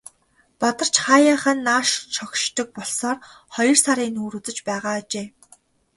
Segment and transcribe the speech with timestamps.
[0.59, 3.17] Бадарч хааяахан нааш шогшдог болсоор
[3.55, 5.27] хоёр сарын нүүр үзэж байгаа ажээ.